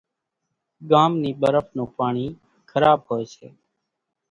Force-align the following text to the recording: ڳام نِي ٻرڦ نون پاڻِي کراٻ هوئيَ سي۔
ڳام 0.89 1.11
نِي 1.21 1.31
ٻرڦ 1.41 1.65
نون 1.75 1.89
پاڻِي 1.97 2.25
کراٻ 2.69 2.99
هوئيَ 3.07 3.25
سي۔ 3.35 3.47